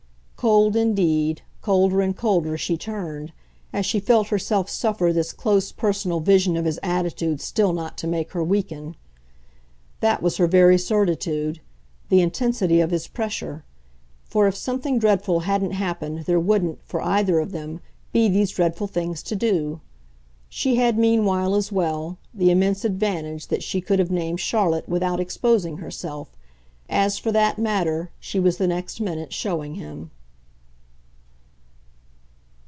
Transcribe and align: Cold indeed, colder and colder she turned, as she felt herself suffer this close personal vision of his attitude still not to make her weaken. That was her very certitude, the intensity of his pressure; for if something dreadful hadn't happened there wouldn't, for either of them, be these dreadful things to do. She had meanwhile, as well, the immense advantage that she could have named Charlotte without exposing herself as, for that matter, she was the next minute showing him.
Cold 0.43 0.75
indeed, 0.75 1.43
colder 1.61 2.01
and 2.01 2.17
colder 2.17 2.57
she 2.57 2.75
turned, 2.75 3.31
as 3.71 3.85
she 3.85 3.99
felt 3.99 4.29
herself 4.29 4.67
suffer 4.67 5.13
this 5.13 5.33
close 5.33 5.71
personal 5.71 6.19
vision 6.19 6.57
of 6.57 6.65
his 6.65 6.79
attitude 6.81 7.39
still 7.39 7.71
not 7.73 7.95
to 7.99 8.07
make 8.07 8.31
her 8.31 8.43
weaken. 8.43 8.95
That 9.99 10.23
was 10.23 10.37
her 10.37 10.47
very 10.47 10.79
certitude, 10.79 11.61
the 12.09 12.21
intensity 12.21 12.79
of 12.81 12.89
his 12.89 13.07
pressure; 13.07 13.63
for 14.23 14.47
if 14.47 14.55
something 14.55 14.97
dreadful 14.97 15.41
hadn't 15.41 15.73
happened 15.73 16.25
there 16.25 16.39
wouldn't, 16.39 16.81
for 16.81 17.03
either 17.03 17.37
of 17.39 17.51
them, 17.51 17.79
be 18.11 18.27
these 18.27 18.49
dreadful 18.49 18.87
things 18.87 19.21
to 19.21 19.35
do. 19.35 19.79
She 20.49 20.73
had 20.77 20.97
meanwhile, 20.97 21.53
as 21.53 21.71
well, 21.71 22.17
the 22.33 22.49
immense 22.49 22.83
advantage 22.83 23.45
that 23.49 23.61
she 23.61 23.79
could 23.79 23.99
have 23.99 24.09
named 24.09 24.39
Charlotte 24.39 24.89
without 24.89 25.19
exposing 25.19 25.77
herself 25.77 26.35
as, 26.89 27.19
for 27.19 27.31
that 27.31 27.59
matter, 27.59 28.09
she 28.19 28.39
was 28.39 28.57
the 28.57 28.65
next 28.67 28.99
minute 28.99 29.31
showing 29.31 29.75
him. 29.75 30.09